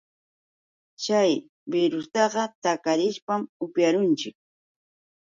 Chay 1.03 1.31
birrustaqa 1.71 2.43
takarishpa 2.63 3.33
upyarunchik. 3.63 4.35